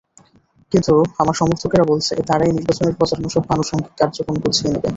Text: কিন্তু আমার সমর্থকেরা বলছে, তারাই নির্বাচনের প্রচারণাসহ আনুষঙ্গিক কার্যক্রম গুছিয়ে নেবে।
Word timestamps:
কিন্তু 0.71 0.91
আমার 1.19 1.35
সমর্থকেরা 1.35 1.83
বলছে, 1.83 2.13
তারাই 2.27 2.51
নির্বাচনের 2.51 2.97
প্রচারণাসহ 2.99 3.41
আনুষঙ্গিক 3.49 3.93
কার্যক্রম 3.99 4.35
গুছিয়ে 4.43 4.71
নেবে। 4.73 4.89